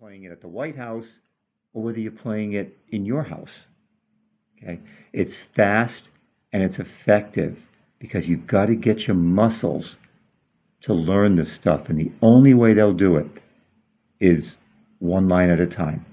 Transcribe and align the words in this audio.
playing 0.00 0.24
it 0.24 0.32
at 0.32 0.40
the 0.40 0.48
White 0.48 0.78
House 0.78 1.04
or 1.74 1.82
whether 1.82 1.98
you're 1.98 2.10
playing 2.10 2.54
it 2.54 2.74
in 2.88 3.04
your 3.04 3.24
house. 3.24 3.50
Okay? 4.56 4.80
It's 5.12 5.34
fast 5.54 6.04
and 6.54 6.62
it's 6.62 6.76
effective 6.78 7.58
because 7.98 8.22
you've 8.24 8.46
got 8.46 8.66
to 8.66 8.74
get 8.74 9.00
your 9.00 9.16
muscles 9.16 9.96
to 10.84 10.94
learn 10.94 11.36
this 11.36 11.48
stuff. 11.60 11.82
And 11.90 11.98
the 11.98 12.12
only 12.22 12.54
way 12.54 12.72
they'll 12.72 12.94
do 12.94 13.16
it 13.16 13.26
is 14.20 14.42
one 15.00 15.28
line 15.28 15.50
at 15.50 15.60
a 15.60 15.66
time. 15.66 16.06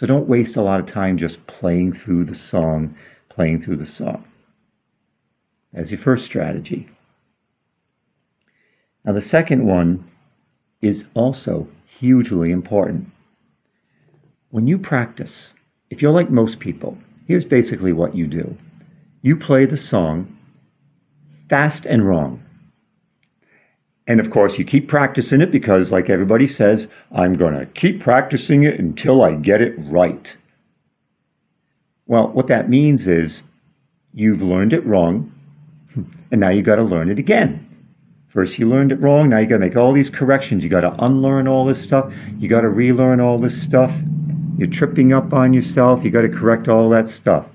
So 0.00 0.06
don't 0.06 0.28
waste 0.28 0.56
a 0.56 0.62
lot 0.62 0.80
of 0.80 0.92
time 0.92 1.16
just 1.16 1.36
playing 1.60 1.96
through 2.04 2.24
the 2.24 2.38
song, 2.50 2.96
playing 3.32 3.62
through 3.64 3.76
the 3.76 3.92
song. 3.96 4.24
As 5.72 5.90
your 5.90 6.00
first 6.04 6.24
strategy. 6.24 6.88
Now, 9.04 9.12
the 9.12 9.28
second 9.30 9.64
one 9.64 10.10
is 10.82 11.02
also 11.14 11.68
hugely 12.00 12.50
important. 12.50 13.12
When 14.50 14.66
you 14.66 14.78
practice, 14.78 15.30
if 15.90 16.00
you're 16.00 16.12
like 16.12 16.30
most 16.30 16.58
people, 16.60 16.96
here's 17.26 17.44
basically 17.44 17.92
what 17.92 18.16
you 18.16 18.26
do 18.26 18.56
you 19.20 19.36
play 19.36 19.66
the 19.66 19.76
song 19.90 20.36
fast 21.50 21.84
and 21.84 22.06
wrong. 22.06 22.42
And 24.06 24.20
of 24.20 24.32
course, 24.32 24.52
you 24.56 24.64
keep 24.64 24.88
practicing 24.88 25.42
it 25.42 25.52
because, 25.52 25.90
like 25.90 26.08
everybody 26.08 26.48
says, 26.48 26.80
I'm 27.14 27.36
going 27.36 27.52
to 27.52 27.66
keep 27.66 28.00
practicing 28.00 28.62
it 28.64 28.80
until 28.80 29.22
I 29.22 29.34
get 29.34 29.60
it 29.60 29.74
right. 29.78 30.26
Well, 32.06 32.28
what 32.28 32.48
that 32.48 32.70
means 32.70 33.02
is 33.02 33.32
you've 34.14 34.40
learned 34.40 34.72
it 34.72 34.86
wrong, 34.86 35.32
and 36.30 36.40
now 36.40 36.50
you've 36.50 36.64
got 36.64 36.76
to 36.76 36.84
learn 36.84 37.10
it 37.10 37.18
again. 37.18 37.66
First, 38.32 38.58
you 38.58 38.68
learned 38.68 38.92
it 38.92 39.00
wrong. 39.02 39.28
Now 39.28 39.40
you've 39.40 39.50
got 39.50 39.56
to 39.56 39.66
make 39.66 39.76
all 39.76 39.92
these 39.92 40.10
corrections. 40.14 40.62
You've 40.62 40.72
got 40.72 40.82
to 40.82 41.04
unlearn 41.04 41.46
all 41.48 41.66
this 41.66 41.84
stuff. 41.84 42.10
you've 42.38 42.50
got 42.50 42.62
to 42.62 42.68
relearn 42.68 43.20
all 43.20 43.40
this 43.40 43.52
stuff. 43.66 43.90
You're 44.58 44.70
tripping 44.72 45.12
up 45.12 45.32
on 45.32 45.52
yourself. 45.52 46.00
You 46.02 46.10
got 46.10 46.22
to 46.22 46.28
correct 46.28 46.68
all 46.68 46.90
that 46.90 47.08
stuff. 47.20 47.46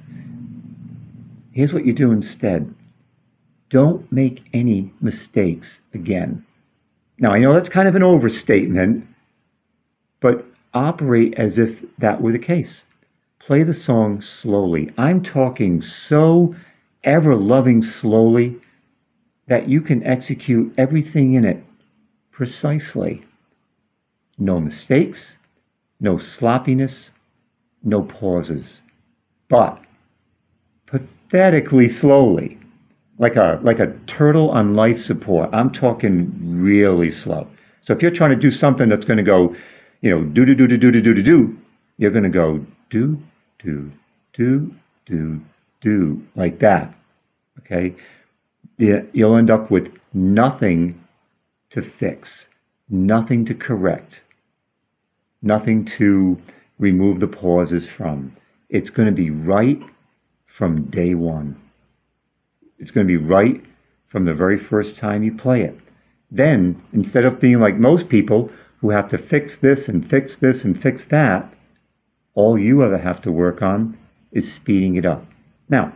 Here's 1.51 1.73
what 1.73 1.85
you 1.85 1.93
do 1.93 2.11
instead 2.11 2.73
don't 3.69 4.09
make 4.11 4.39
any 4.53 4.93
mistakes 5.01 5.67
again. 5.93 6.45
Now, 7.19 7.31
I 7.31 7.39
know 7.39 7.53
that's 7.53 7.73
kind 7.73 7.87
of 7.87 7.95
an 7.95 8.03
overstatement, 8.03 9.05
but 10.21 10.45
operate 10.73 11.33
as 11.37 11.53
if 11.57 11.83
that 11.99 12.21
were 12.21 12.31
the 12.31 12.39
case. 12.39 12.69
Play 13.45 13.63
the 13.63 13.75
song 13.85 14.23
slowly. 14.41 14.91
I'm 14.97 15.23
talking 15.23 15.83
so 16.07 16.55
ever 17.03 17.35
loving 17.35 17.83
slowly 17.99 18.57
that 19.47 19.67
you 19.67 19.81
can 19.81 20.05
execute 20.05 20.73
everything 20.77 21.33
in 21.33 21.43
it 21.43 21.63
precisely. 22.31 23.23
No 24.37 24.59
mistakes, 24.59 25.17
no 26.03 26.19
sloppiness, 26.37 26.91
no 27.81 28.03
pauses, 28.03 28.65
but 29.49 29.81
pathetically 30.85 31.87
slowly 31.99 32.59
like 33.17 33.35
a 33.35 33.59
like 33.63 33.79
a 33.79 33.93
turtle 34.11 34.49
on 34.49 34.75
life 34.75 34.97
support. 35.07 35.49
I'm 35.53 35.71
talking 35.71 36.61
really 36.61 37.11
slow. 37.23 37.47
So 37.85 37.93
if 37.93 38.01
you're 38.01 38.15
trying 38.15 38.37
to 38.37 38.49
do 38.49 38.55
something 38.55 38.89
that's 38.89 39.05
going 39.05 39.17
to 39.17 39.23
go, 39.23 39.55
you 40.01 40.11
know, 40.11 40.23
do 40.23 40.45
do 40.45 40.53
do 40.53 40.67
do 40.67 40.77
do 40.77 40.91
do 40.91 41.01
do 41.01 41.13
do 41.13 41.23
do, 41.23 41.57
you're 41.97 42.11
going 42.11 42.23
to 42.23 42.29
go 42.29 42.65
do 42.89 43.17
do 43.63 43.91
do 44.37 44.71
do 45.05 45.41
do 45.81 46.21
like 46.35 46.59
that. 46.59 46.93
Okay, 47.59 47.95
you'll 48.77 49.37
end 49.37 49.49
up 49.49 49.71
with 49.71 49.83
nothing 50.13 51.01
to 51.71 51.81
fix, 51.99 52.27
nothing 52.89 53.45
to 53.45 53.53
correct, 53.53 54.11
nothing 55.43 55.87
to 55.97 56.37
remove 56.79 57.19
the 57.19 57.27
pauses 57.27 57.83
from. 57.97 58.35
It's 58.69 58.89
going 58.89 59.07
to 59.07 59.13
be 59.13 59.29
right 59.29 59.79
from 60.57 60.89
day 60.89 61.13
one. 61.13 61.61
It's 62.79 62.91
going 62.91 63.07
to 63.07 63.19
be 63.19 63.23
right 63.23 63.61
from 64.11 64.25
the 64.25 64.33
very 64.33 64.59
first 64.69 64.99
time 64.99 65.23
you 65.23 65.37
play 65.37 65.61
it. 65.61 65.77
Then, 66.31 66.81
instead 66.91 67.25
of 67.25 67.39
being 67.39 67.59
like 67.59 67.75
most 67.77 68.09
people 68.09 68.49
who 68.81 68.89
have 68.89 69.09
to 69.11 69.17
fix 69.17 69.53
this 69.61 69.79
and 69.87 70.09
fix 70.09 70.31
this 70.41 70.57
and 70.63 70.81
fix 70.81 71.01
that, 71.11 71.53
all 72.33 72.57
you 72.57 72.83
ever 72.83 72.97
have 72.97 73.21
to 73.23 73.31
work 73.31 73.61
on 73.61 73.97
is 74.31 74.43
speeding 74.59 74.95
it 74.95 75.05
up. 75.05 75.25
Now, 75.69 75.93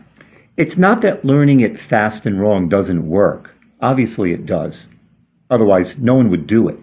it's 0.55 0.77
not 0.77 1.01
that 1.01 1.25
learning 1.25 1.61
it 1.61 1.89
fast 1.89 2.25
and 2.25 2.39
wrong 2.39 2.69
doesn't 2.69 3.09
work. 3.09 3.49
Obviously, 3.81 4.31
it 4.31 4.45
does. 4.45 4.73
Otherwise, 5.49 5.95
no 5.97 6.15
one 6.15 6.29
would 6.29 6.47
do 6.47 6.67
it. 6.67 6.77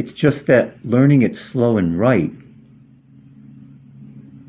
It's 0.00 0.18
just 0.18 0.46
that 0.46 0.76
learning 0.82 1.20
it 1.20 1.32
slow 1.52 1.76
and 1.76 2.00
right 2.00 2.30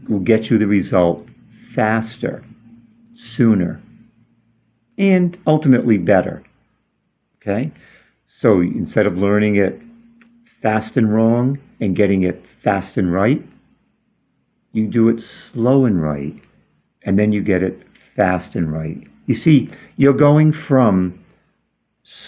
will 0.08 0.22
get 0.22 0.46
you 0.46 0.58
the 0.58 0.66
result 0.66 1.28
faster, 1.76 2.46
sooner, 3.36 3.84
and 4.98 5.36
ultimately 5.46 5.98
better. 5.98 6.42
Okay? 7.42 7.74
So 8.42 8.62
instead 8.62 9.06
of 9.06 9.18
learning 9.18 9.58
it 9.58 9.78
fast 10.62 10.96
and 10.96 11.14
wrong 11.14 11.60
and 11.82 11.98
getting 11.98 12.24
it 12.24 12.42
fast 12.64 12.96
and 12.96 13.12
right, 13.12 13.46
you 14.72 14.88
do 14.88 15.10
it 15.10 15.22
slow 15.52 15.84
and 15.84 16.02
right, 16.02 16.36
and 17.04 17.20
then 17.20 17.34
you 17.34 17.44
get 17.44 17.62
it 17.62 17.84
fast 18.16 18.56
and 18.56 18.72
right. 18.72 19.06
You 19.26 19.36
see, 19.36 19.68
you're 19.98 20.14
going 20.14 20.54
from 20.70 21.20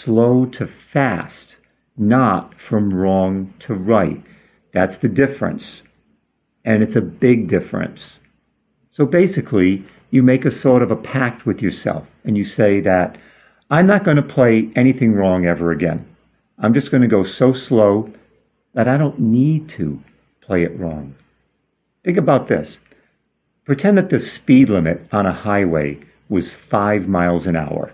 slow 0.04 0.46
to 0.60 0.68
fast, 0.92 1.56
not 1.98 2.54
from 2.70 2.94
wrong 2.94 3.54
to 3.68 3.74
right. 3.74 4.24
That's 4.74 5.02
the 5.02 5.08
difference. 5.08 5.64
And 6.66 6.82
it's 6.82 6.96
a 6.96 7.02
big 7.02 7.50
difference. 7.50 8.00
So 8.96 9.06
basically, 9.06 9.86
you 10.12 10.24
make 10.24 10.46
a 10.46 10.62
sort 10.62 10.82
of 10.82 10.92
a 10.92 10.96
pact 10.96 11.46
with 11.46 11.58
yourself 11.60 12.06
and 12.24 12.38
you 12.38 12.46
say 12.46 12.82
that 12.82 13.18
I'm 13.70 13.88
not 13.88 14.06
going 14.06 14.18
to 14.18 14.24
play 14.24 14.70
anything 14.76 15.14
wrong 15.14 15.46
ever 15.46 15.72
again. 15.72 16.06
I'm 16.60 16.74
just 16.74 16.92
going 16.92 17.02
to 17.02 17.08
go 17.08 17.26
so 17.26 17.54
slow 17.68 18.14
that 18.76 18.88
I 18.88 18.98
don't 18.98 19.20
need 19.20 19.74
to 19.78 20.00
play 20.46 20.64
it 20.64 20.80
wrong. 20.80 21.16
Think 22.06 22.18
about 22.18 22.50
this. 22.50 22.68
Pretend 23.66 23.98
that 23.98 24.10
the 24.10 24.20
speed 24.36 24.70
limit 24.70 25.08
on 25.12 25.26
a 25.26 25.34
highway 25.34 26.00
was 26.30 26.46
five 26.70 27.08
miles 27.08 27.46
an 27.46 27.56
hour. 27.56 27.94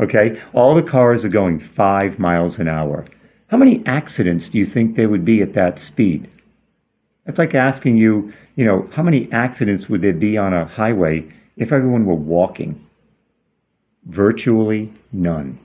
Okay? 0.00 0.40
All 0.52 0.74
the 0.74 0.88
cars 0.88 1.24
are 1.24 1.28
going 1.28 1.68
five 1.76 2.18
miles 2.18 2.54
an 2.58 2.68
hour. 2.68 3.06
How 3.48 3.56
many 3.56 3.82
accidents 3.86 4.46
do 4.50 4.58
you 4.58 4.66
think 4.72 4.96
there 4.96 5.08
would 5.08 5.24
be 5.24 5.42
at 5.42 5.54
that 5.54 5.78
speed? 5.88 6.30
It's 7.26 7.38
like 7.38 7.54
asking 7.54 7.96
you, 7.96 8.32
you 8.56 8.64
know, 8.64 8.88
how 8.94 9.02
many 9.02 9.28
accidents 9.32 9.88
would 9.88 10.02
there 10.02 10.12
be 10.12 10.36
on 10.36 10.52
a 10.52 10.66
highway 10.66 11.26
if 11.56 11.72
everyone 11.72 12.06
were 12.06 12.14
walking? 12.14 12.84
Virtually 14.06 14.92
none. 15.12 15.58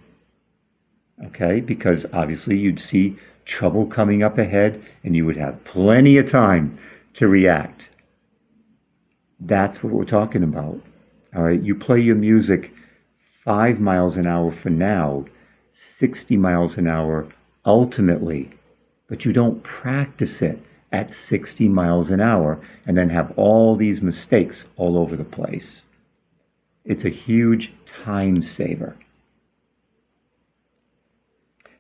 Okay, 1.25 1.59
because 1.59 1.99
obviously 2.13 2.55
you'd 2.55 2.81
see 2.89 3.17
trouble 3.45 3.85
coming 3.87 4.23
up 4.23 4.37
ahead 4.37 4.81
and 5.03 5.15
you 5.15 5.25
would 5.25 5.35
have 5.35 5.63
plenty 5.65 6.17
of 6.17 6.31
time 6.31 6.79
to 7.15 7.27
react. 7.27 7.81
That's 9.39 9.81
what 9.83 9.91
we're 9.93 10.05
talking 10.05 10.43
about. 10.43 10.79
All 11.35 11.43
right, 11.43 11.61
you 11.61 11.75
play 11.75 11.99
your 11.99 12.15
music 12.15 12.71
five 13.49 13.79
miles 13.79 14.13
an 14.15 14.27
hour 14.27 14.55
for 14.61 14.69
now, 14.69 15.25
60 15.99 16.37
miles 16.37 16.73
an 16.77 16.85
hour 16.85 17.27
ultimately, 17.65 18.51
but 19.09 19.25
you 19.25 19.33
don't 19.33 19.63
practice 19.63 20.35
it 20.39 20.59
at 20.91 21.09
60 21.31 21.67
miles 21.67 22.09
an 22.11 22.21
hour 22.21 22.63
and 22.85 22.95
then 22.95 23.09
have 23.09 23.33
all 23.37 23.75
these 23.75 24.03
mistakes 24.03 24.55
all 24.77 24.99
over 24.99 25.15
the 25.15 25.23
place. 25.23 25.81
It's 26.85 27.03
a 27.03 27.09
huge 27.09 27.71
time 28.05 28.43
saver. 28.55 28.95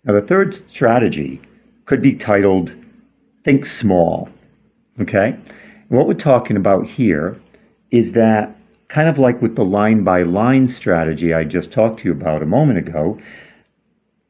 Now, 0.03 0.19
the 0.19 0.25
third 0.25 0.55
strategy 0.73 1.39
could 1.85 2.01
be 2.01 2.15
titled 2.15 2.71
Think 3.45 3.65
Small. 3.79 4.27
Okay? 4.99 5.35
And 5.35 5.89
what 5.89 6.07
we're 6.07 6.15
talking 6.15 6.57
about 6.57 6.87
here 6.87 7.39
is 7.91 8.15
that, 8.15 8.55
kind 8.93 9.07
of 9.07 9.17
like 9.17 9.41
with 9.41 9.55
the 9.55 9.63
line 9.63 10.03
by 10.03 10.23
line 10.23 10.75
strategy 10.79 11.33
I 11.33 11.43
just 11.43 11.71
talked 11.71 11.99
to 11.99 12.05
you 12.05 12.11
about 12.11 12.41
a 12.41 12.47
moment 12.47 12.79
ago, 12.79 13.19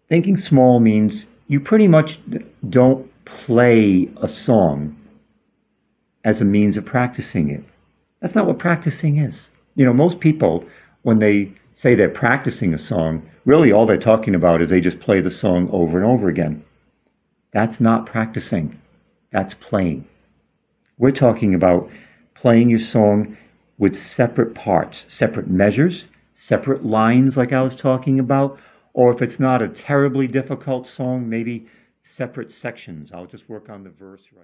thinking 0.10 0.38
small 0.38 0.80
means 0.80 1.26
you 1.48 1.60
pretty 1.60 1.88
much 1.88 2.20
don't 2.68 3.10
play 3.46 4.10
a 4.22 4.28
song 4.46 4.96
as 6.26 6.42
a 6.42 6.46
means 6.46 6.78
of 6.78 6.86
practicing 6.86 7.50
it. 7.50 7.64
That's 8.22 8.36
not 8.36 8.48
what 8.48 8.60
practicing 8.60 9.18
is. 9.18 9.34
You 9.76 9.86
know, 9.86 9.94
most 9.94 10.20
people, 10.20 10.66
when 11.04 11.20
they 11.20 11.54
say 11.82 11.96
they're 11.96 12.10
practicing 12.10 12.74
a 12.74 12.88
song, 12.88 13.30
really 13.46 13.72
all 13.72 13.88
they're 13.88 13.98
talking 13.98 14.36
about 14.36 14.62
is 14.62 14.70
they 14.70 14.82
just 14.82 15.00
play 15.00 15.22
the 15.22 15.32
song 15.42 15.70
over 15.72 15.98
and 15.98 16.06
over 16.06 16.28
again. 16.28 16.64
That's 17.54 17.80
not 17.80 18.06
practicing. 18.06 18.80
That's 19.32 19.54
playing. 19.70 20.06
We're 20.98 21.12
talking 21.12 21.56
about 21.56 21.90
playing 22.36 22.70
your 22.70 22.82
song 22.92 23.38
with 23.80 23.94
separate 24.16 24.54
parts, 24.54 24.98
separate 25.18 25.50
measures, 25.50 26.04
separate 26.48 26.86
lines 26.86 27.34
like 27.36 27.52
I 27.54 27.62
was 27.62 27.74
talking 27.82 28.20
about, 28.20 28.58
or 28.94 29.14
if 29.16 29.22
it's 29.22 29.40
not 29.40 29.62
a 29.62 29.74
terribly 29.88 30.28
difficult 30.28 30.86
song, 30.96 31.30
maybe 31.30 31.68
separate 32.18 32.50
sections. 32.62 33.10
I'll 33.14 33.26
just 33.26 33.50
work 33.50 33.70
on 33.70 33.84
the 33.84 33.90
verse 33.90 34.22
right 34.32 34.38